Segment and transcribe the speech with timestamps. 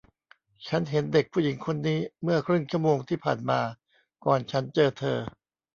[0.67, 3.59] ฉันเห็นเด็กหญิงคนนี้เมื่อครึ่งชั่วโมงที่ผ่านมา
[4.25, 5.17] ก่อนฉันเจอเธอ